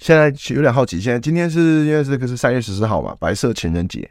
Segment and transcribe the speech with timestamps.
[0.00, 4.10] 现在有点好奇，现在今天是因为这个是三月十四号嘛，白色情人节，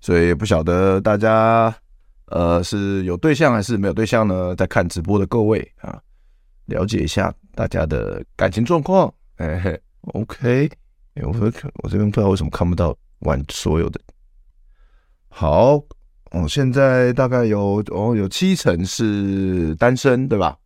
[0.00, 1.72] 所以不晓得大家
[2.26, 4.52] 呃是有对象还是没有对象呢？
[4.56, 5.96] 在看直播的各位啊，
[6.66, 9.12] 了解一下大家的感情状况。
[9.36, 9.80] 哎嘿
[10.12, 10.68] ，OK，
[11.14, 11.32] 哎，我
[11.84, 14.00] 我这边不知道为什么看不到完所有的。
[15.28, 15.74] 好，
[16.32, 20.58] 哦，现在大概有哦有七成是单身，对吧？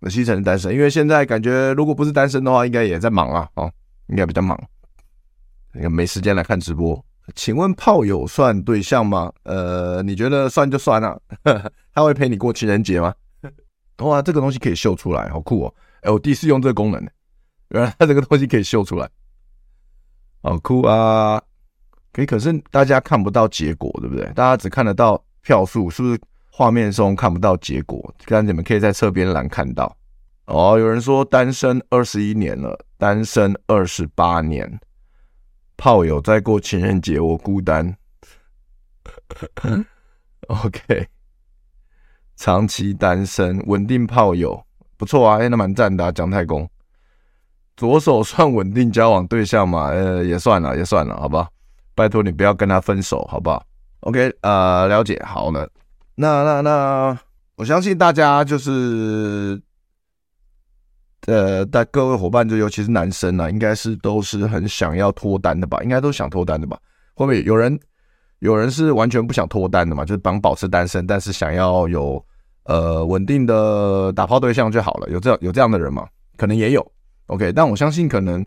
[0.00, 3.70] 有七成是单身，因为现在感觉如果不是单身的话，应该也在忙啊，哦。
[4.08, 4.60] 应该比较忙，
[5.74, 7.00] 应该没时间来看直播。
[7.36, 9.32] 请问炮友算对象吗？
[9.44, 11.10] 呃，你觉得算就算了，
[11.44, 13.14] 啊， 他会陪你过情人节吗？
[13.98, 15.74] 哇，这个东西可以秀出来，好酷哦！
[16.00, 17.00] 哎，我第一次用这个功能，
[17.68, 19.08] 原来它这个东西可以秀出来，
[20.42, 21.40] 好酷啊！
[22.12, 24.24] 可以，可是大家看不到结果，对不对？
[24.34, 26.20] 大家只看得到票数，是不是？
[26.50, 29.96] 画面中看不到结果，但你们可以在侧边栏看到。
[30.46, 34.80] 哦，有人说单身二十一年了，单身二十八年，
[35.76, 37.96] 炮友在过情人节，我孤单。
[40.48, 41.08] OK，
[42.36, 44.64] 长期单身，稳定炮友，
[44.96, 46.10] 不错啊，那蛮赞的啊。
[46.10, 46.68] 姜太公，
[47.76, 49.86] 左手算稳定交往对象嘛？
[49.90, 51.48] 呃，也算了，也算了，好吧。
[51.94, 53.64] 拜托你不要跟他分手，好不好
[54.00, 55.68] ？OK，呃，了解，好了，
[56.14, 57.18] 那那那，
[57.56, 59.60] 我相信大家就是。
[61.26, 65.78] 呃，但各位伙伴，就尤其是男生啊，应该是都是很想要脱单的吧？
[65.82, 66.78] 应该都想脱单的吧？
[67.14, 67.78] 会不会有人
[68.38, 70.02] 有人是完全不想脱单的嘛？
[70.02, 72.24] 就是帮保持单身，但是想要有
[72.64, 75.10] 呃稳定的打炮对象就好了。
[75.10, 76.08] 有这样有这样的人吗？
[76.38, 76.92] 可能也有。
[77.26, 78.44] OK，但我相信可能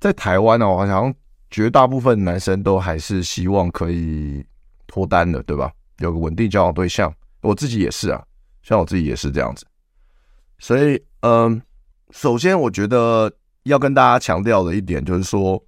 [0.00, 1.14] 在台湾呢，好像
[1.48, 4.44] 绝大部分男生都还是希望可以
[4.88, 5.70] 脱单的，对吧？
[6.00, 8.22] 有个稳定交往对象，我自己也是啊，
[8.62, 9.64] 像我自己也是这样子。
[10.58, 11.60] 所以，嗯、
[12.10, 15.62] 首先，我觉得要跟大家强调的一点就是说，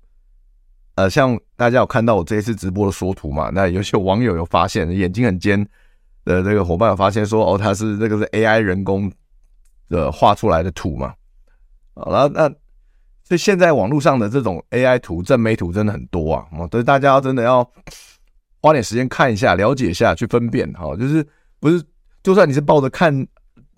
[0.96, 3.50] 呃，像大家有看到我这一次直播的缩图嘛？
[3.54, 5.58] 那有些网友有发现，眼睛很尖
[6.24, 9.10] 的这个伙伴有发现说，哦，他是这个是 AI 人工
[9.88, 11.14] 的画出来的图嘛？
[11.94, 12.48] 好了，那
[13.24, 17.66] 所以现在网络上的这种 AI 图、正美图真的很多啊，所以大家真的要
[18.62, 21.26] 花点时间看一下、了解一下、去分辨哈，就是
[21.60, 21.82] 不是，
[22.22, 23.26] 就算你是抱着看。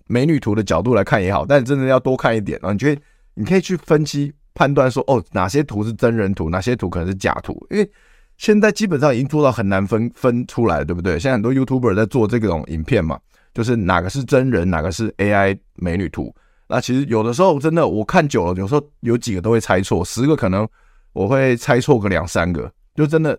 [0.07, 2.71] 美女图的角度来看也好，但真的要多看一点啊！
[2.71, 3.01] 你觉得
[3.33, 7.59] 你可以去分析判断说，哦，哪些图是真人图，哪些图可能是假图？
[7.71, 7.91] 因为
[8.37, 11.13] 现在基本上已经做到很难分分出来，对不对？
[11.13, 13.19] 现在很多 YouTuber 在做这种影片嘛，
[13.51, 16.31] 就是哪个是真人，哪个是 AI 美女图。
[16.67, 20.69] 那其实有的时候真的我看久了，有时候有几个都会猜错，十个可能
[21.13, 23.35] 我会猜错个两三个，就真的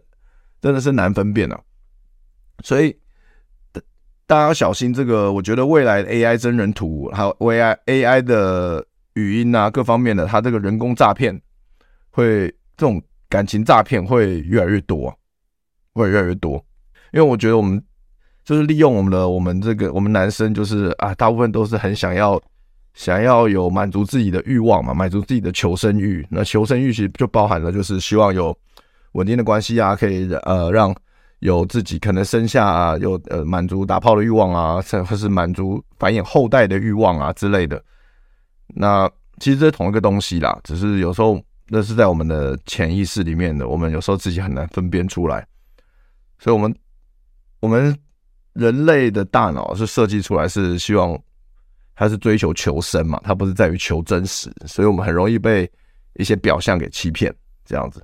[0.61, 1.61] 真的是难分辨啊。
[2.63, 2.97] 所以。
[3.73, 3.83] 大
[4.27, 8.85] 大家要小心这个，我觉得未来 AI 真人图还有 AI AI 的
[9.15, 11.41] 语音啊，各方面的，它这个人工诈骗
[12.11, 15.17] 会这种感情诈骗会越来越多，
[15.93, 16.55] 会越来越多。
[17.13, 17.81] 因为我觉得我们
[18.45, 22.43] 就是利用我们的我们这个我们男生就是啊，大部分都是很想要
[22.95, 26.27] 想要有满足自己的欲望嘛，满足自己的求生欲。
[26.29, 28.57] 那求生欲其实就包含了就是希望有
[29.17, 30.95] 稳定的关系啊，可以呃让。
[31.41, 37.81] 有自己可能生下啊，有呃满足打炮的欲望啊，甚或是满足繁衍后代的欲望啊之类的。
[38.69, 39.09] 那
[39.39, 45.47] 其实这是同一个东西啦，只是有时候那是在我们的潜意识里面的，我们有时候自己很难分辨出来。
[46.39, 46.75] 所以，我们
[47.61, 47.95] 我们
[48.55, 51.17] 人类的大脑是设计出来是希望
[51.95, 55.71] 它是追求求生嘛，它不是在于求真实，所以我们很容易被
[56.15, 58.03] 一些表象给欺骗这样子。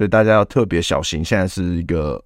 [0.00, 2.24] 所以大家要特别小心，现在是一个。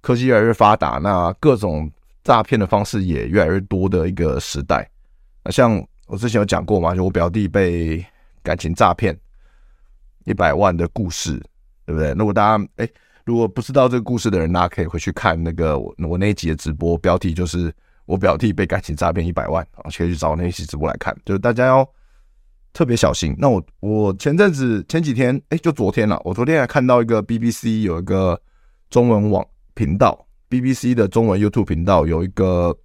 [0.00, 1.90] 科技越来越发达，那各种
[2.22, 4.88] 诈骗的方式也越来越多的一个时代。
[5.44, 8.04] 那像我之前有讲过嘛，就我表弟被
[8.42, 9.16] 感情诈骗，
[10.24, 11.40] 一百万的故事，
[11.86, 12.12] 对不对？
[12.14, 12.88] 如果大家哎，
[13.24, 17.72] 如果不知道这个故事的人，大家可以回去看那个我我那一集的直播，标题就是
[18.04, 21.16] 我表弟被感情诈骗一百万啊，可以去找那一期直播来看。
[21.24, 21.88] 就是大家要
[22.72, 23.34] 特别小心。
[23.38, 28.40] 那我我前阵子前几天哎，就昨天了，我昨天还看到一个 BBC 有一个
[28.90, 32.76] 中文网频道，BBC 的中文 YouTube 频道有一个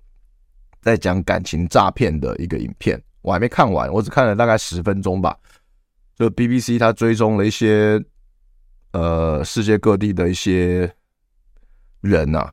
[0.81, 5.37] 在讲感情诈骗的一个影片，我还没看完，我只看了大概十分钟吧。
[6.15, 8.03] 就 BBC，它追踪了一些
[8.91, 10.91] 呃世界各地的一些
[12.01, 12.51] 人呐、啊，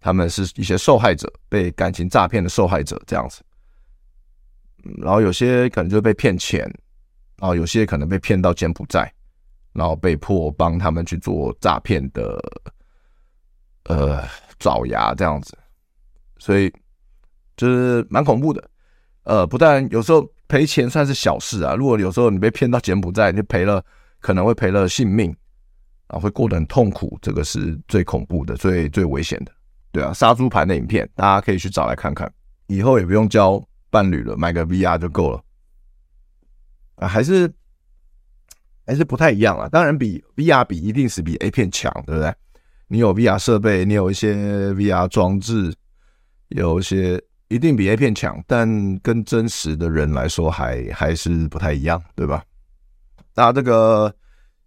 [0.00, 3.40] 他们是一些受害者，被感情诈骗的受害者这样子。
[4.98, 6.60] 然后有些可能就被骗钱，
[7.38, 9.12] 然后有些可能被骗到柬埔寨，
[9.72, 12.38] 然后被迫帮他们去做诈骗的
[13.84, 14.22] 呃
[14.58, 15.56] 爪牙这样子，
[16.38, 16.72] 所以
[17.56, 18.70] 就是蛮恐怖的。
[19.24, 20.26] 呃，不但有时候。
[20.48, 23.84] 赔钱算是小事啊，如果有时候你被骗到柬埔寨，你赔了
[24.20, 25.34] 可能会赔了性命
[26.06, 29.50] 啊，会过得很痛苦，这个是最恐怖的、最最危险的。
[29.90, 32.32] 对啊，杀猪盘的影片大家可以去找来看看，
[32.68, 33.60] 以后也不用交
[33.90, 35.42] 伴侣了，买个 VR 就够了。
[36.96, 37.52] 啊，还是
[38.86, 39.68] 还是不太一样啊。
[39.68, 42.34] 当然比 VR 比一定是比 A 片强，对不对？
[42.88, 44.34] 你有 VR 设备，你有一些
[44.74, 45.74] VR 装置，
[46.48, 47.22] 有一些。
[47.48, 52.42] 一定比 A 片强，但跟真实的人来说还还是不太一样，对吧？
[53.36, 54.12] 那这个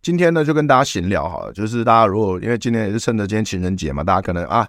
[0.02, 4.66] 今天呢，就跟大家闲聊哈，就是大家如果因为今天也是趁着今天情人节嘛，大家可能啊，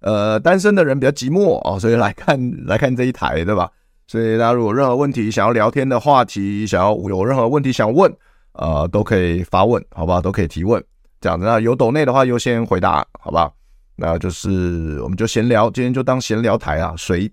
[0.00, 3.70] 呃，单身的人比较寂寞哦，所以来看来看这一台，对吧？
[4.10, 8.12] 所以大家如果任何问题想要聊天的话题，想要有任何问题想问，
[8.54, 10.20] 呃，都可以发问，好不好？
[10.20, 10.82] 都可以提问，
[11.20, 11.46] 这样子。
[11.46, 13.54] 那有抖内的话优先回答，好不好？
[13.94, 17.32] 那就是我们就闲聊，今天就当闲聊台啊，随。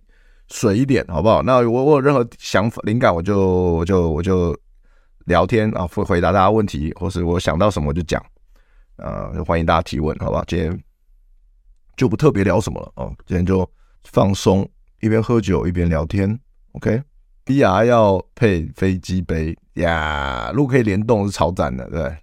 [0.50, 1.42] 水一点好不好？
[1.42, 3.40] 那我我有任何想法灵感，我就
[3.74, 4.56] 我就我就
[5.26, 8.24] 聊天啊，回回答大家问题，或是我想到什么我就讲，
[8.98, 10.44] 呃，就欢迎大家提问，好吧？
[10.48, 10.80] 今天
[11.96, 13.68] 就不特别聊什么了哦，今天就
[14.04, 14.70] 放松，
[15.02, 16.40] 一边喝酒一边聊天。
[16.74, 22.18] OK，VR 要配飞机杯呀，如果可以联动是超赞的，对，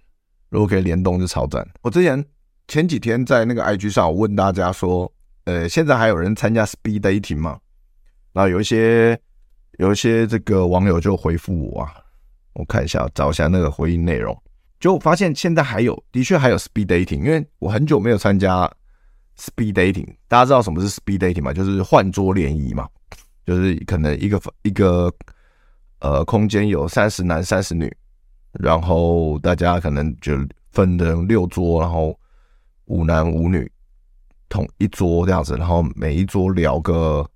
[0.49, 1.67] 如果可以联动是超赞。
[1.81, 2.23] 我之前
[2.67, 5.11] 前几天在那个 IG 上，我问大家说，
[5.45, 7.59] 呃，现在还有人参加 Speed Dating 吗？
[8.33, 9.19] 然后有一些
[9.77, 11.93] 有一些这个网友就回复我啊，
[12.53, 14.37] 我看一下找一下那个回应内容，
[14.79, 18.71] 就发现现在还有，的确还有 speed dating，因为我很久没有参加
[19.37, 20.07] speed dating。
[20.27, 21.53] 大家知道什么是 speed dating 吗？
[21.53, 22.87] 就是换桌联谊嘛，
[23.45, 25.13] 就是可能一个一个
[25.99, 27.93] 呃空间有三十男三十女，
[28.53, 30.33] 然后大家可能就
[30.71, 32.17] 分成六桌，然后
[32.85, 33.71] 五男五女
[34.49, 37.29] 同一桌这样子，然后每一桌聊个。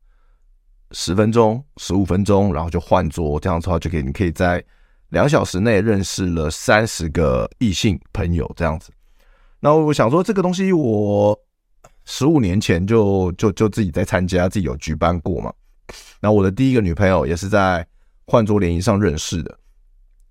[0.91, 4.63] 十分钟、十五分钟，然后就换桌，这样子的话就可以，你可以在
[5.09, 8.91] 两小时内认识了三十个异性朋友，这样子。
[9.59, 11.39] 那我想说，这个东西我
[12.05, 15.53] 十五年前就就就自己在参加，自己有举办过嘛。
[16.19, 17.85] 那我的第一个女朋友也是在
[18.25, 19.57] 换桌联谊上认识的，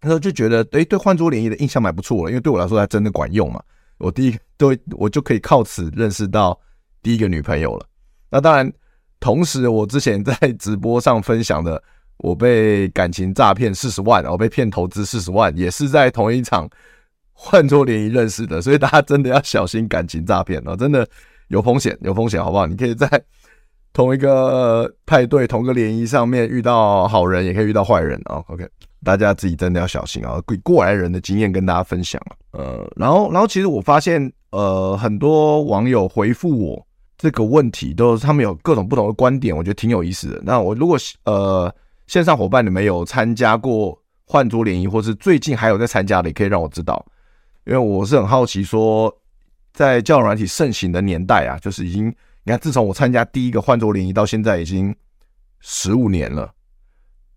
[0.01, 3.63] 那时候就觉得，哎，对换桌联谊的印象蛮不错的，因为对我来说还真的管用嘛。
[3.99, 6.59] 我第一对我就可以靠此认识到
[7.03, 7.87] 第一个女朋友了。
[8.31, 8.73] 那当然。
[9.21, 11.83] 同时，我之前在直播上分享的，
[12.19, 16.71] 我被感情诈骗四十万，我被骗投资四十万，也是在同一场
[17.33, 21.05] 换桌联谊认识的，所以大家真的要小心感情诈骗哦，真的
[21.49, 22.65] 有风险，有风险，好不好？
[22.65, 23.09] 你可以在
[23.93, 28.43] 同一个派对、同个联谊上面遇到好人，也可以遇到坏人啊。
[28.49, 28.69] OK，
[29.05, 30.41] 大家自己真的要小心啊！
[30.63, 32.21] 过来人的经验跟大家分享。
[32.53, 36.85] 呃，然后，然后其实我发现，呃，很多网友回复我。
[37.21, 40.41] 这个问题都他们有各种不同的观点，我觉得挺有意思的。
[40.45, 41.69] 那我如果呃
[42.07, 47.05] 线上伙伴你们有参加过换桌联谊，或是最近还有在参加的，也可以让我知道，
[47.67, 49.13] 因为我是很好奇说，
[49.73, 52.15] 在交友软体盛行的年代啊，就是已经
[52.49, 54.97] 你看，自从我参加第一个换桌联谊到现在已经
[55.61, 56.51] 十五年了，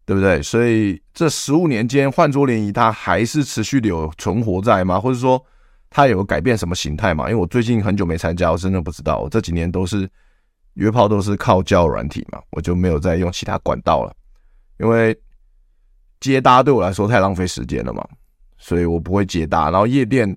[0.05, 0.41] 对不对？
[0.41, 4.97] 所以这十五年间换桌联谊它还是持续的有存活在吗？
[4.97, 5.45] 或者说？
[5.89, 7.29] 它有改变什么形态吗？
[7.29, 9.19] 因为我最近很久没参加，我真的不知道。
[9.19, 10.09] 我这几年都是
[10.75, 14.15] 约炮，都是靠交友软体嘛，我就没有再用其他管道了。
[14.79, 15.13] 因为
[16.21, 18.07] 接搭对我来说太浪费时间了嘛，
[18.57, 19.69] 所以我不会接搭。
[19.69, 20.33] 然后夜店，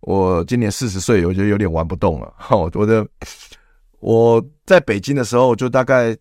[0.00, 2.34] 我今年四十岁，我觉得有点玩不动了。
[2.50, 3.08] 我觉得
[4.00, 6.16] 我在北京的时候，就大概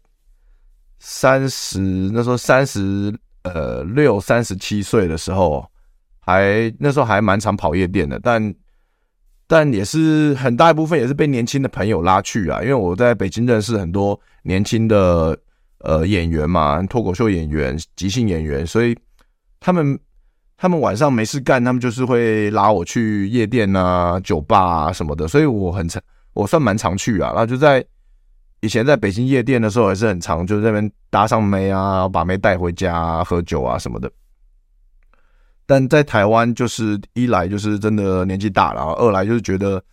[1.00, 1.80] 三十，
[2.14, 5.66] 那时候三十呃六、三十七岁的时候，
[6.20, 8.54] 还那时候还蛮常跑夜店的，但。
[9.52, 15.36] 但也是很大一部分也是被年轻的朋友拉去啊，因为我在北京认识很多年轻的
[15.80, 18.96] 呃演员嘛，脱口秀演员、即兴演员，所以
[19.60, 20.00] 他们
[20.56, 26.00] 他们晚上没事干，他们就是会拉我去夜店啊、酒吧啊什么的，所以我很常，
[26.40, 27.30] 我算蛮常去啊。
[27.30, 27.84] 然后就在
[28.62, 34.12] 以前在北京夜店的时候，还是很常，就在那边搭上妹啊，把妹带回家，喝酒啊什么的。
[35.66, 39.84] 但在台湾，就是一来就是真的年纪大了，二来就是觉得，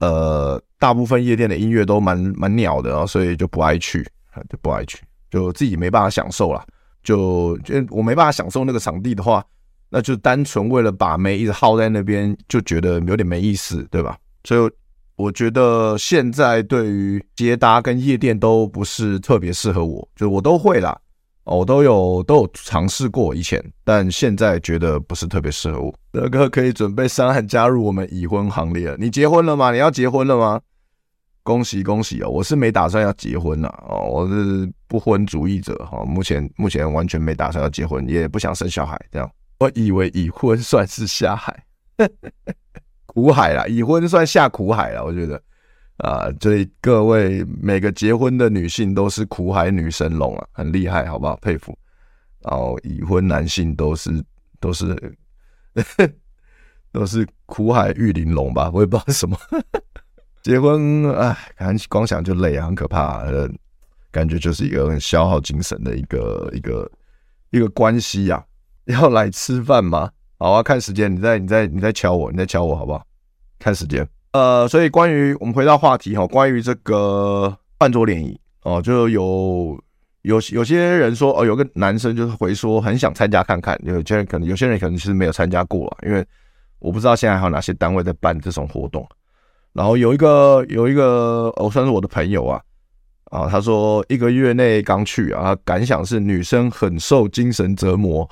[0.00, 4.02] 呃，大部分夜店的音乐都蛮蛮鸟的，所以就不爱去，
[4.50, 4.98] 就不爱去，
[5.30, 6.66] 就自己没办法享受了。
[7.04, 9.44] 就就我没办法享受那个场地的话，
[9.88, 14.18] 那就单纯为了把妹一直耗在那边，就觉得有点没意思，对吧？
[14.44, 14.70] 所以
[15.22, 20.98] 我觉得现在对于捷达跟夜店都不是特别适合我，就我都会啦。
[21.44, 25.94] 哦，我都有都有尝试过以前，但现在觉得不是特别适合我。
[26.10, 28.96] 德哥可以准备上岸加入我们已婚行列了。
[28.98, 29.70] 你结婚了吗？
[29.70, 30.60] 你要结婚了吗？
[31.44, 32.28] 恭喜恭喜哦！
[32.28, 36.04] 我是没打算要结婚了哦，我是不婚主义者哈。
[36.04, 39.00] 目前目前完全没打算要结婚，也不想生小孩。
[39.12, 41.64] 这样，我以为已婚算是下海，
[43.14, 45.40] 苦海啦，已婚算下苦海了，我觉得。
[45.98, 51.36] 啊，这里各位每个结婚的女性都是苦海女神龙啊，很厉害，好不好？
[51.36, 51.78] 佩服。
[52.40, 54.10] 然后已婚男性都是
[54.58, 55.14] 都是
[56.90, 58.70] 都是苦海玉玲珑吧？
[58.72, 59.36] 我也不知道什么。
[60.42, 63.18] 结婚，哎，感觉光想就累啊，很可怕。
[63.24, 63.48] 呃，
[64.10, 66.90] 感觉就是一个很消耗精神的一个一个
[67.50, 68.44] 一个关系呀。
[68.86, 70.10] 要来吃饭吗？
[70.42, 73.00] 好啊，看时间，你在你在你在敲我，你在敲我，好不好？
[73.60, 74.04] 看时间。
[74.32, 79.80] 呃，所以关于我们回到话题哈，关于这个饭桌联谊哦，就有
[80.22, 86.26] 有有些人说哦，有个男生就是回说很想参加看看，有些人可能有些人可能其实没有参加过啊，因为
[86.80, 89.08] 我不知道现在还有哪些单位在办这种活动。
[89.72, 92.60] 然后有一个有一个哦，算是我的朋友啊
[93.26, 98.28] 啊，他说一个月内刚去啊，感想是女生很受精神折磨，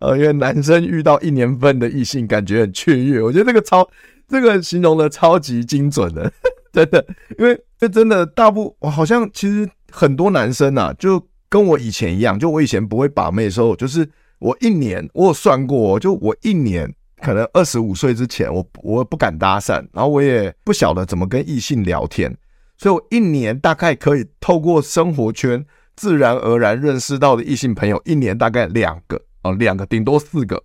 [0.00, 3.88] 呃，因为男生遇到一年份的异性感觉很雀跃，我觉得这个超。
[4.32, 6.32] 这个形容的超级精准的，
[6.72, 7.04] 真的，
[7.36, 16.88] 因为这真的大部，我好像其实很多男生啊，就跟我以前一样，就我以前不会把妹的时候，就是我一年我有算过，就我一年
[17.20, 22.32] 可能二十五岁之前，我我不敢搭讪，然后我也不晓得怎么跟异性聊天，
[22.78, 25.66] 所以我一年大概可以透过生活圈
[25.96, 30.62] 自然而然认识到的异性朋友，一年大概两个哦，两个顶多四个，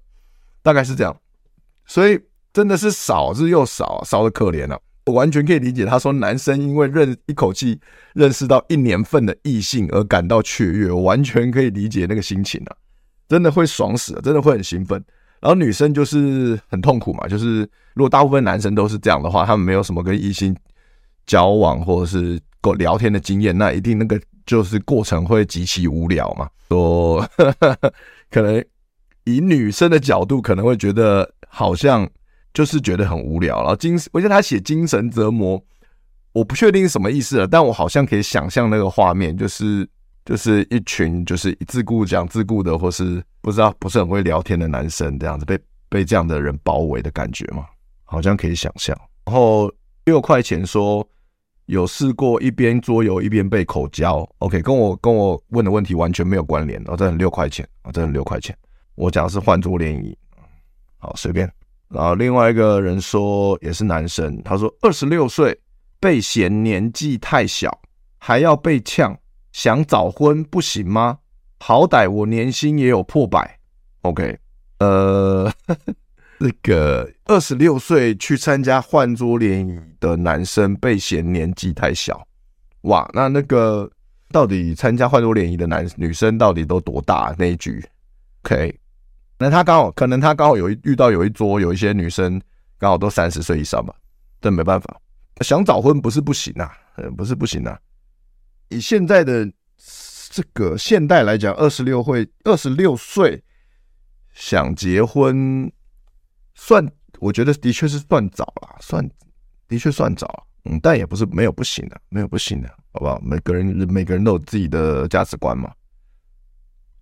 [0.61, 1.15] 大概是这样，
[1.85, 2.19] 所以。
[2.55, 4.81] 真的是少之又少，少的可怜了。
[5.07, 7.77] 我完全可以理解他说男生因为认一口气
[8.13, 12.77] 认识到一年份的异性而感到雀跃，我完全可以理解那个心情啊，
[13.27, 15.03] 真的会爽死了，真的会很兴奋。
[15.41, 20.55] 然后女生就是很痛苦嘛，就是如果大部分男生都是这样的话，他们没有什么跟异性
[21.25, 26.49] 交往或者是够聊天的经验，那一定那个就是过程会极其无聊嘛。
[26.69, 27.27] 说
[28.31, 28.63] 可能
[29.23, 32.09] 以女生的角度可能会觉得好像。
[32.53, 35.61] 就是觉得很无聊，然后精，我觉得他写精神折磨，
[36.31, 39.85] 我不确定是什么意思了，但我好像可以想象那个画面，就是
[40.23, 45.59] 就是一群就是自顾讲自顾的，或是不知道不是很会聊天的男生这样子被
[45.89, 47.65] 被这样的人包围的感觉嘛，
[48.05, 48.97] 好像可以想象。
[49.25, 49.69] 然后
[50.05, 51.05] 六块钱说
[51.65, 58.55] 有试过一边桌游一边被口交，OK，跟我跟我问的问题完全没有关联，哦，这很六块钱，哦，这很六块钱，
[58.95, 60.17] 我讲的是换桌联谊，
[60.97, 61.51] 好，随便。
[61.87, 65.57] 然后另外一个人说也是男生，他说二十六岁
[65.99, 67.79] 被嫌年纪太小，
[68.17, 69.17] 还要被呛，
[69.51, 71.19] 想早婚不行吗？
[71.59, 73.59] 好歹我年薪也有破百。
[74.01, 74.37] OK，
[74.79, 75.51] 呃，
[76.37, 82.27] 那个二十六岁去参加换桌联谊的男生被嫌年纪太小，
[82.81, 83.89] 哇，那那个
[84.29, 87.83] 到底参加换桌联谊的男女生到底都多大那一局
[88.43, 88.79] ？OK。
[89.37, 92.41] 那他刚好，可能他刚好有一遇到有一桌有一些女生
[92.77, 93.93] 刚好都三十岁以上吧，
[94.39, 94.97] 这没办法，
[95.41, 96.71] 想早婚不是不行啊，
[97.17, 97.77] 不是不行啊。
[98.69, 99.45] 以现在的
[100.29, 103.43] 这个现代来讲，二十六会二十六岁
[104.33, 105.69] 想结婚，
[106.55, 106.85] 算
[107.19, 109.07] 我觉得的确是算早了，算
[109.67, 113.21] 的确算早，嗯，但也不是没有不行的，没有不行的，好不好？
[113.23, 115.71] 每个人每个人都有自己的价值观嘛。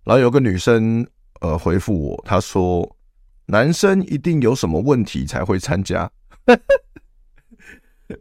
[0.04, 1.06] 然后有个女生。
[1.40, 2.96] 呃，回复我，她说
[3.44, 6.10] ：“男生一定有什么问题才会参加。”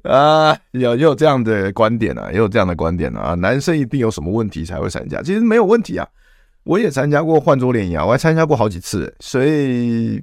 [0.03, 3.33] 啊，有也有这样的观点啊，也有这样的观点啊。
[3.35, 6.05] 男生一定有什么问题才会参加，其实没有问题啊。
[6.63, 10.21] 我也参加过换桌联谊啊，我还参加过好几次，所以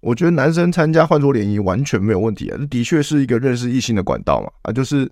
[0.00, 2.56] 我觉得男生参加换桌联谊完全没有问题啊。
[2.58, 4.50] 这的确是一个认识异性的管道嘛。
[4.62, 5.10] 啊，就是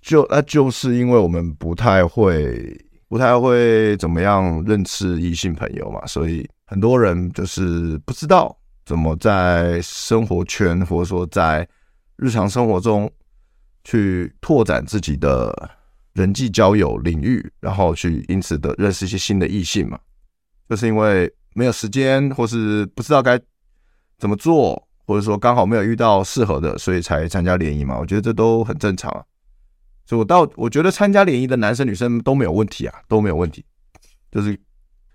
[0.00, 2.76] 就那就是因为我们不太会。
[3.10, 11.66] 不太会怎么样认识异性朋友嘛，所以很多人就是不知道怎么在生活圈或者说在
[12.16, 13.10] 日常生活中
[13.82, 15.70] 去拓展自己的
[16.12, 19.98] 人际交友领域，然后去因此的认识一些新的异性嘛，
[20.68, 23.40] 就是因为没有时间，或是不知道该
[24.18, 27.98] 怎么做，或者说刚好没有遇到适合的，所以才参加联谊嘛。
[27.98, 29.24] 我觉得这都很正常啊。
[30.06, 33.64] 所以我到我觉得参加联谊的男生女生都没有问题啊，都没有问题。
[34.30, 34.58] 就是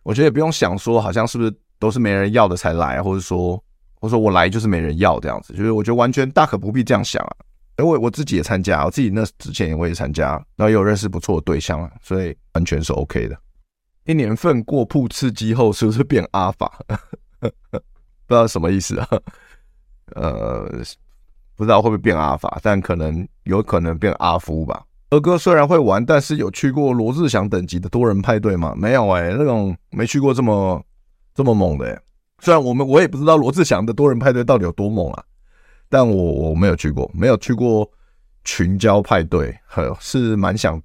[0.04, 3.56] 我觉得也不用想说，好像是不是都是没人要的才来，或者说，
[4.00, 5.54] 或者说我来就是没人要这样子。
[5.54, 7.36] 就是我觉得完全大可不必这样想啊。
[7.80, 13.36] 因为我自己也参加，我自己那之前我也参加，然后也有认识不错的对象啊，所以完全是 OK 的。
[14.06, 16.72] 一年份过曝刺激后，是不是变阿法？
[18.34, 19.08] 不知道什么意思啊？
[20.16, 20.68] 呃，
[21.56, 24.84] 不知道会不会变阿法，但可能有可能变阿夫吧。
[25.12, 28.74] 二哥虽然会玩，但是有去过罗志祥等级的多人派对吗？
[28.76, 30.84] 没有哎、那种没去过这么
[31.36, 32.02] 这么猛的、
[32.40, 35.24] 虽然我们我也不知道罗志祥的多人派对到底有多猛啊，
[35.90, 37.88] 但我我没有去过，没有去过
[38.44, 39.56] 群交派对，
[40.00, 40.82] 是蛮想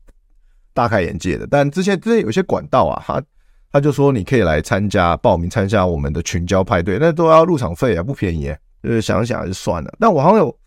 [0.75, 1.47] 大开眼界的。
[1.51, 3.23] 但之前之前有些管道啊，他
[3.73, 9.93] 他就说你可以来参加报名参加我们的群交派对，那都要入场费啊，不便宜、就是想想就算了。
[9.99, 10.59] 但我好像有。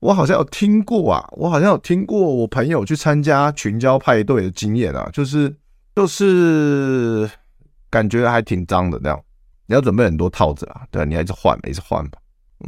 [0.00, 5.52] 我好像有听过啊，我好像有听过我朋友去参加群交派对的经验啊，就是
[5.96, 7.28] 就是
[7.90, 9.20] 感觉还挺脏的那样。
[9.66, 12.18] 你要准备很多套子啊，对，你还是换，一直换吧。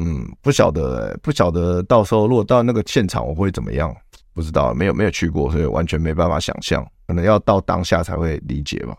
[0.01, 3.95] 嗯，不晓得，不晓得到时候如果到那个现场我会怎么样？
[4.35, 6.85] 不知道，没有没有去过，所以完全没办法想象。
[7.07, 8.97] 可能要到当下才会理解吧，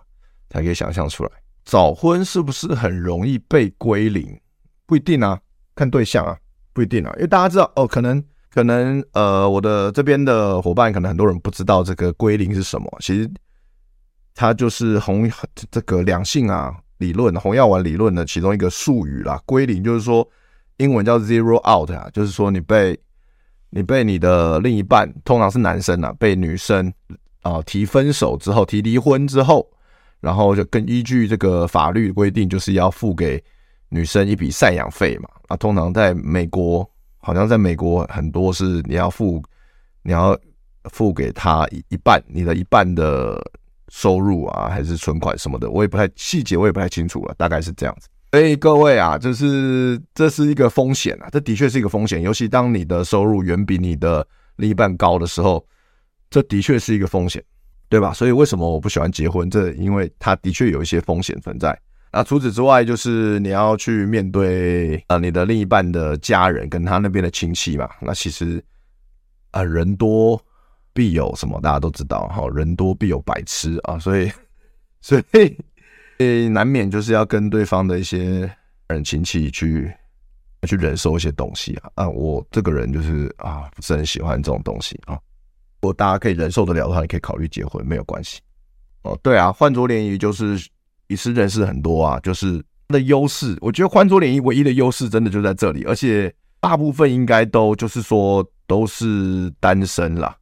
[0.52, 1.32] 才可以想象出来。
[1.66, 4.40] 早婚是不是很容易被归零？
[4.86, 5.40] 不一定啊，
[5.74, 6.38] 看对象啊。
[6.74, 12.90] 不一定啊，因为大家知道哦，可能可能呃，我的这边的伙伴可能很多人不知道这个归零是什么。
[13.02, 13.30] 其实
[14.34, 15.30] 它就是红
[15.70, 19.38] 这个两性啊理论红药丸理论的其中一个术语啦。
[19.46, 20.26] 归零就是说
[20.78, 22.98] 英文叫 zero out 啊，就是说你被
[23.70, 26.88] 你被你的另一半，通常是男生啊，被女生
[27.42, 29.70] 啊、呃、提分手之后，提离婚之后，
[30.22, 33.44] 然后就更依据这个法律规定，就是要付给。
[33.94, 39.44] 女生一笔赡养费嘛，啊，通常在美国，好像在美国很多是你要付，
[40.02, 40.34] 你要
[40.86, 43.38] 付给他一一半，你的一半的
[43.90, 48.08] 收入啊，还是存款什么的，我也不太细节，我也不太清楚了，大概是这样子。
[48.32, 55.68] 所以各位啊，就是这是一个风险啊，这的确是一个风险，尤其当你的收入远比你的另一半高的时候，
[56.30, 57.44] 这的确是一个风险，
[57.92, 58.14] 对吧？
[58.14, 59.52] 所以为什么我不喜欢结婚？
[59.52, 61.78] 这因为它的确有一些风险存在。
[62.10, 67.90] 那除此之外，就是你要去面对啊，你的另一半的家人跟他那边的亲戚嘛。
[68.00, 68.64] 那其实
[69.52, 70.42] 啊，人多
[70.94, 74.32] 必有什么，大家都知道哈，人多必有白痴啊，所以
[75.02, 75.58] 所以
[76.20, 78.50] 呃，难免就是要跟对方的一些
[78.88, 79.94] 人亲戚去
[80.66, 81.92] 去忍受一些东西啊。
[81.96, 85.20] 啊，我这个人就是啊，不是很喜欢这种东西啊。
[85.82, 88.40] 如果大家可以忍受得了的话，你可以考虑结婚，没有关系。
[89.02, 90.58] 哦，对啊，换桌联谊就是。
[91.08, 93.58] 也是认识很多啊，就是它的优势。
[93.60, 100.34] 我觉得换桌联谊唯一的优势真的就在这里，而且大部分应该都就是说都是单身啦。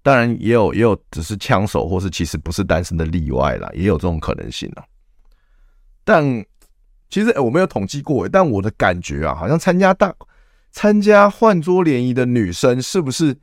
[0.00, 4.84] 当然也有也有只是枪手或是其实不是单身的例外啦，也有这种可能性啊。
[6.04, 6.24] 但
[7.08, 10.14] 其实我没有统计过，但我的感觉啊，好像参加大
[10.70, 13.36] 参加换桌联谊的女生是不是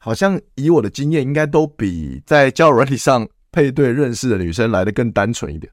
[0.00, 3.28] 好像以我的经验，应该都比在交友软体上。
[3.52, 5.68] 配对认识的女生来的更单纯一点，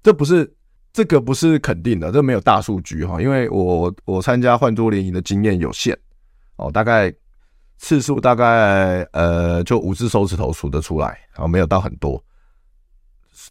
[0.00, 0.48] 这不是
[0.92, 5.98] 这个不是肯定的，这没有大数据哈，因为我我参加换桌联谊的经验有限
[6.54, 7.12] 哦，大概
[7.78, 12.24] 次数大概呃就五只手指头数得出来，然后，没有到很多，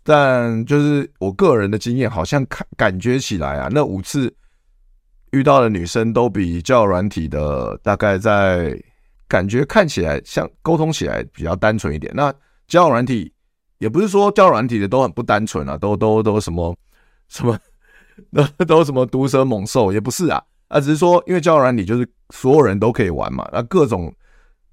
[0.03, 4.34] 但就是我个人的经验，好像看感觉起来啊，那五次
[5.32, 8.82] 遇到的女生都比较软体的大概在
[9.34, 12.34] 感觉看起来像沟通起来比较单纯一点，那。
[12.65, 13.32] 交友软体
[13.78, 16.74] 也不是说交友软体的都很不单纯啊，都都都什么
[17.28, 17.60] 什么，
[18.58, 24.12] 都都什么毒蛇猛兽，也不是啊，啊，只是说因为交友软体就是所有人都可以玩嘛，那各种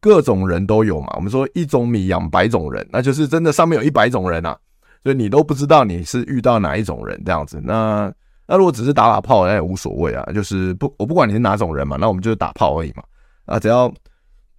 [0.01, 1.09] 各种人都有嘛。
[1.16, 4.57] 我们说一种米养百种人，那就是真的上面有一百种人啊，
[5.03, 7.61] 所以你都不知道你是遇到哪一种人这样子。
[7.62, 8.11] 那
[8.46, 13.03] 那如果只是打打炮，那也无所谓啊，就是不我不管你是哪种人嘛，那我们就是打炮而已嘛。
[13.46, 13.92] 啊，只要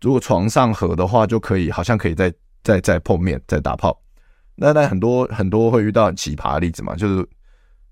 [0.02, 2.34] 如果床上合的话，就可以好像可以再。
[2.64, 4.00] 再再碰面，再打炮，
[4.54, 7.28] 那那很多很多会遇到很奇葩的例子嘛，就是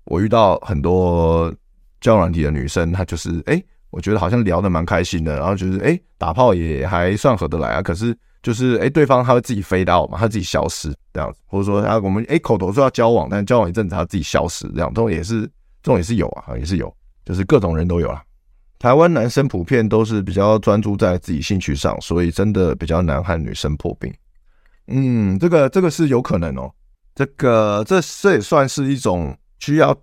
[0.04, 1.52] 我遇到很多
[2.00, 15.40] 交软体的女生，她就是哎、我觉得好像聊得蛮开心的，然后就是哎、打炮也还算合得来啊，可是就是哎，对方他会自己飞到嘛，他自己消失这样子，或者说啊我们哎口头说要交往，但交往一阵子他自己消失这样，这种也是
[15.82, 16.94] 这种也是有啊，也是有，
[17.24, 18.22] 就是各种人都有啦。
[18.80, 24.12] 台湾男生普遍都是比较专注在自己兴趣上，所以真的比较难和女生破冰。
[24.86, 26.72] 嗯，这个这个是有可能哦，
[27.14, 29.94] 这个这这也算是一种需要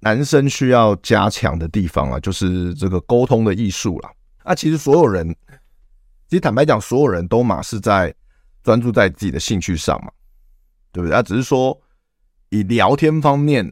[0.00, 4.10] 男生需要加强的地方啊，就是这个沟通的艺术啦。
[4.42, 5.34] 啊，其实所有人。
[6.26, 8.12] 其实坦白讲，所有人都嘛是在
[8.64, 10.10] 专注在自己的兴趣上嘛，
[10.90, 11.16] 对不对？
[11.16, 11.78] 啊，只是说
[12.48, 13.70] 以聊天方面，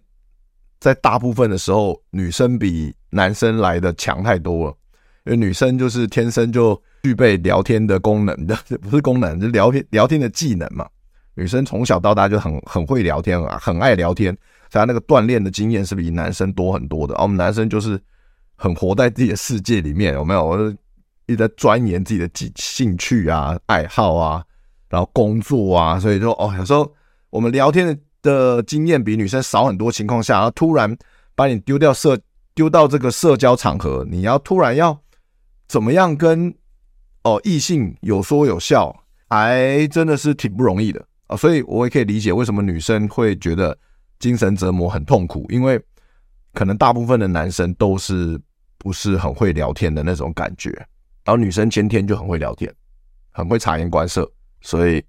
[0.79, 4.75] 在大部分的时候，女生比男生来的强太多了。
[5.25, 10.89] 因为女生就是天生就具备聊天的功能的， 不是功能，就聊天聊天的技能嘛。
[11.35, 14.37] 女生从小到大就很很会聊天啊，很爱聊天，
[14.71, 17.15] 所以她那个锻炼的经验是比男生多很多的。
[17.15, 18.01] 而我们男生就是
[18.57, 20.45] 很活在自己的世界里面，有没有？
[20.45, 20.77] 我就。
[21.27, 24.45] 一直在钻研自己的兴兴趣啊、爱好啊，
[24.89, 26.93] 然后工作啊，所以说哦，有时候
[27.31, 30.95] 我们聊天的的经验比女生少很多情况下，然后突然
[31.37, 32.19] 把你丢掉社
[32.55, 34.99] 丢到这个社交场合，你要突然要
[35.69, 36.55] 怎么样跟
[37.23, 38.95] 哦异性有说有笑，
[39.29, 43.77] 还真的是挺不容易的啊，所以我也可以理解为什么女生会觉得
[44.19, 45.81] 精神折磨很痛苦，因为
[46.53, 48.39] 可能大部分的男生都是
[48.79, 50.71] 不是很会聊天的那种感觉。
[51.25, 52.73] 然后女生先天就很会聊天，
[53.31, 55.03] 很会察言观色，所以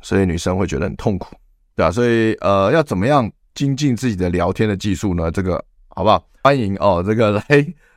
[0.00, 1.34] 所以女生会觉得很痛苦，
[1.74, 5.30] 对啊，所以呃，要怎么样精进自己的聊天的技术呢？
[5.30, 5.62] 这个
[5.96, 6.22] 好不好？
[6.42, 7.44] 欢迎哦，这个来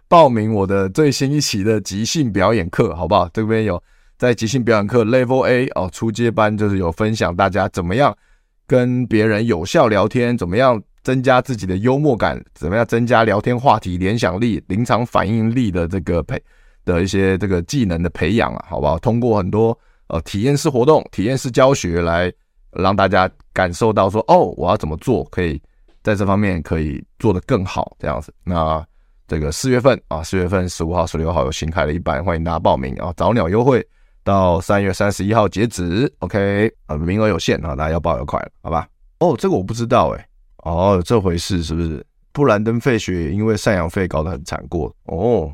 [0.08, 3.30] 报名我的最新一期的即兴表演课，好不好？
[3.34, 3.84] 这边有
[4.18, 8.18] 在即兴表演课 Level A 哦，初阶班就是有分享大家怎么样
[8.66, 16.42] 跟别人有效聊天，怎么样增加自己的幽默感，怎么样增加聊天话题联想力、临场反应力的这个培。
[16.86, 18.98] 的一些这个技能的培养啊，好不好？
[18.98, 22.32] 通过很多呃体验式活动、体验式教学来
[22.72, 25.62] 让大家感受到说，哦，我要怎么做可以
[26.10, 28.34] 在这方面可以做得更好，这样子。
[28.44, 28.84] 那
[29.28, 33.88] 这个四月份啊，四月份十五号、十六号有新开了一班，欢迎大家报名啊，早鸟优惠
[34.24, 38.88] 到三月三十一号截止，OK 啊，名额有限啊，大家要报要快了，好吧？
[39.20, 40.28] 哦，这个我不知道哎，
[40.64, 42.04] 哦，这回事是不是？
[42.32, 45.54] 布兰登·费雪因为赡养费搞得很惨过哦。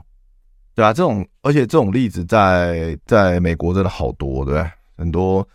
[0.74, 4.72] 对啊，这种而且这种例子在在美国真的好多，对不对？
[4.98, 5.46] 很多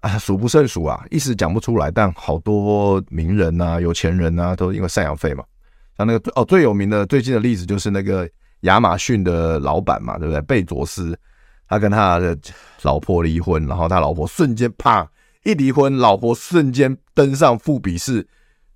[0.00, 1.90] 啊，数不胜数啊，一时讲不出来。
[1.90, 5.44] 但好多名人啊、有钱人啊，都因为赡养费嘛。
[5.96, 8.28] 像那个哦，最有名的最近的例子就是那个
[8.60, 10.40] 亚马逊的老板嘛，对不对？
[10.42, 11.18] 贝佐斯，
[11.68, 12.38] 他跟他的
[12.82, 15.08] 老婆离婚，然后他老婆瞬间啪
[15.44, 18.26] 一离婚，老婆瞬间登上富比士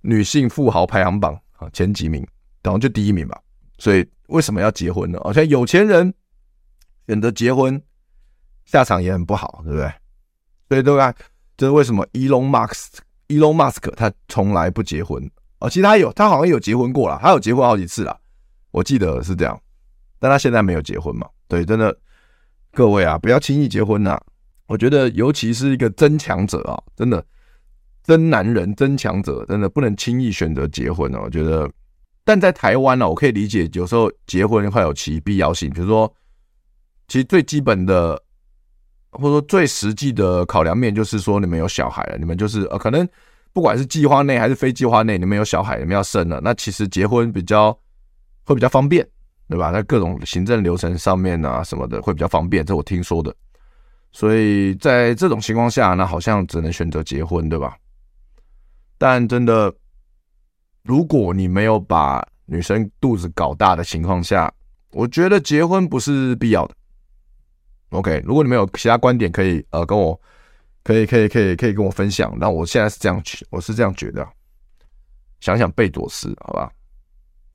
[0.01, 2.25] 女性富豪排行榜啊前几名，
[2.61, 3.39] 然后就第一名吧。
[3.77, 4.07] 所以。
[4.27, 5.19] 为什么要结婚呢？
[5.25, 6.11] 而且有钱人
[7.07, 7.79] 选择结婚，
[8.65, 9.91] 下场也很不好，对不对？
[10.73, 11.13] 所以对吧？
[11.55, 15.69] 这是为什么？Elon Musk，Elon Musk 他从来不结婚哦。
[15.69, 18.19] 其实他有，他好像有结婚过了，他有结婚好几次了，
[18.71, 19.59] 我记得是这样。
[20.17, 21.29] 但他现在没有结婚嘛？
[21.47, 21.95] 对，真的，
[22.71, 24.19] 各位啊，不要轻易结婚呐！
[24.65, 27.23] 我觉得，尤其是一个真强者啊，真的
[28.03, 31.21] 真男人、真强者，真的不能轻易选择结婚哦。
[31.25, 31.69] 我觉得。
[32.25, 35.69] 但在台湾呢，我可以理解，有时候结婚会有其必要性。
[35.69, 36.11] 比如说，
[37.09, 38.19] 其实最基本的，
[39.13, 43.07] 或者说最实际的考量面，就是说你们有小孩了，你们就是呃，可能
[43.51, 47.77] 不管是计划内还是非计划内，你们有小孩，你们要生了，那其实结婚比较
[48.43, 49.07] 会比较方便，
[49.47, 49.71] 对吧？
[49.71, 53.33] 在各种行政流程上面啊什么的会比较方便，这我听说的。
[54.11, 57.75] 所以在这种情况下，那好像只能选择结婚，对吧？
[58.97, 59.73] 但真的。
[60.85, 64.53] 如果你没有把女生肚子搞大的情况下，
[64.91, 66.75] 我觉得结婚不是必要的。
[67.93, 70.19] OK，如果你们有其他观点，可以呃跟我，
[70.83, 72.35] 可以可以可以可以跟我分享。
[72.39, 74.27] 那我现在是这样去，我是这样觉得。
[75.39, 76.71] 想想贝佐斯，好吧？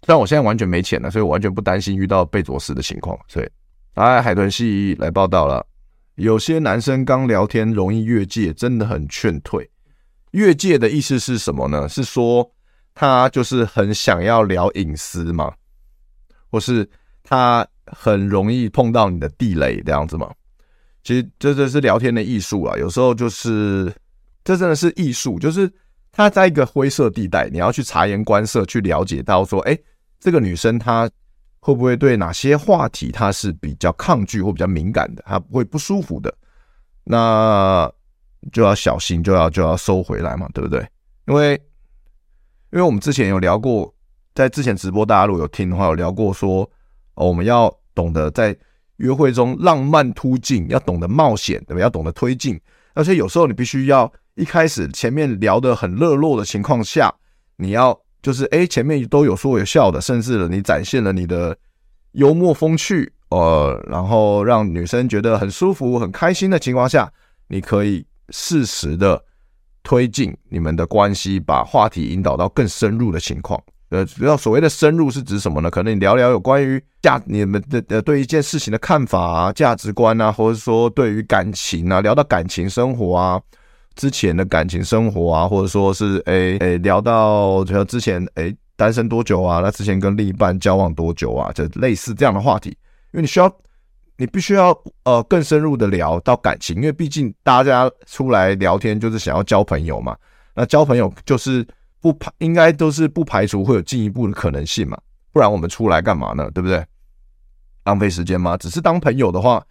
[0.07, 3.18] 虽然我现在完全没钱了，所以我完全不担心遇到贝佐斯的情况。
[3.29, 3.48] 所以，
[3.94, 5.66] 哎，海豚系来报道了，
[6.14, 9.68] 有些男生刚聊天容易越界，真的很劝退。
[10.33, 11.88] 越界的意思是什么呢？
[11.88, 12.51] 是说。
[13.01, 15.55] 他就是很想要聊隐私嘛，
[16.51, 16.85] 或是
[17.22, 20.33] 他很容易碰到你的地雷这样子嘛。
[21.03, 23.92] 其实这就是聊天的艺术啊，有时候就是
[24.44, 25.70] 这真的是艺术，就是
[26.12, 29.79] 他在一个灰色地带，你要去察言观色，去了解到说，哎，
[30.20, 31.09] 这个女生她
[31.61, 36.35] 会不会对哪些话题她是比较抗拒或比较敏感的，她会不舒服的，
[37.05, 37.90] 那
[38.53, 40.87] 就要小心，就要就要收回来嘛，对不对？
[41.27, 41.61] 因为。
[42.70, 43.90] 因为我们之前有聊过，
[44.35, 46.70] 在之前直播大家如果有听的话，有聊过说，
[47.14, 48.57] 我们要懂得在
[48.99, 51.81] 约会中浪漫突进，要懂得冒险，对吧？
[51.81, 52.61] 要懂得推进，
[52.95, 57.13] 而且有时候你必须要一开始前面聊得很热络的情况下，
[57.57, 61.57] 你要就是哎，前面都有说有笑的，甚至你展现了你的
[62.13, 67.13] 幽默风趣，呃，然后让女生觉得很舒服、很开心的情况下，
[67.49, 69.21] 你可以适时的
[69.83, 73.61] 推进你们的关系，把话题引导到更深入的情况。
[73.90, 75.70] 呃，主要所谓的深入是指什么呢？
[75.70, 83.40] 可能你聊聊有关于价你们的呃对一件事情的看法啊、价值观啊，或者说对于感情啊，聊到感情生活啊，
[83.94, 89.61] 之前的感情生活啊，或者说是诶诶、聊到就之前诶、单身多久啊？
[89.62, 91.51] 那之前跟另一半交往多久啊？
[91.55, 92.68] 就类似这样的话题，
[93.12, 93.51] 因为你需要
[94.18, 100.14] 你必须要呃更深入的聊到感情，因为毕竟大家出来聊天就是想要交朋友嘛，
[100.55, 101.66] 那交朋友就是。
[102.01, 104.99] 不排应该都是不排除会有进一步的可能性嘛，
[105.33, 106.51] 不然我们出来干嘛呢？
[106.53, 106.85] 对不对？
[107.85, 108.57] 浪费时间吗？
[108.57, 109.65] 只是当朋友的话，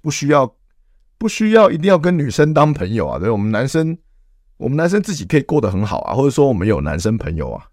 [0.00, 0.54] 不需要
[1.18, 3.18] 不需要一定要跟女生当朋友啊。
[3.18, 3.96] 对，我们男生
[4.56, 7.66] 我们男生自己可以过得很好啊，或者说我们有男生朋友啊。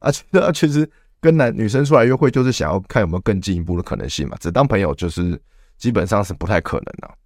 [0.00, 0.88] 而且啊，其实
[1.20, 4.36] 跟男女生出来约会，就是想要看有没有更进一步的可能性嘛。
[4.38, 5.40] 只当朋友就是
[5.76, 7.18] 基本上是不太可能的。